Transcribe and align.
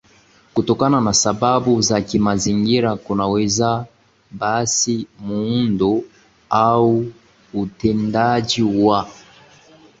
kutokana 0.53 1.01
na 1.01 1.13
sababu 1.13 1.81
za 1.81 2.01
kimazingira 2.01 2.95
kunaweza 2.95 3.85
basi 4.31 5.07
muundo 5.21 6.01
au 6.49 7.05
utendaji 7.53 8.61
wa 8.61 9.07